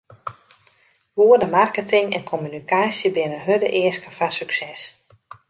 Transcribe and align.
Goede 1.13 1.45
marketing 1.45 2.13
en 2.15 2.23
kommunikaasje 2.29 3.11
binne 3.15 3.39
hurde 3.45 3.69
easken 3.83 4.13
foar 4.17 4.33
sukses. 4.39 4.81